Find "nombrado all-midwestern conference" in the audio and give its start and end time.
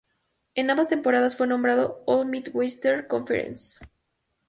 1.45-3.77